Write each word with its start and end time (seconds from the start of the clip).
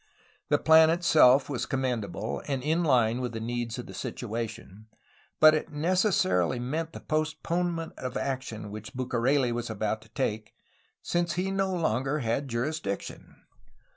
The 0.49 0.57
plan 0.57 0.89
itself 0.89 1.47
was 1.47 1.67
commendable 1.67 2.41
and 2.47 2.63
in 2.63 2.81
hne 2.81 3.21
with 3.21 3.33
the 3.33 3.39
needs 3.39 3.77
of 3.77 3.85
the 3.85 3.93
situation, 3.93 4.87
but 5.39 5.53
it 5.53 5.71
necessarily 5.71 6.57
meant 6.57 6.93
the 6.93 7.01
postponement 7.01 7.93
of 7.99 8.17
action 8.17 8.71
which 8.71 8.95
Bucareli 8.95 9.51
was 9.51 9.69
about 9.69 10.01
to 10.01 10.09
take, 10.09 10.55
since 11.03 11.33
he 11.33 11.51
no 11.51 11.71
longer 11.71 12.17
had 12.17 12.47
jurisdiction. 12.47 13.43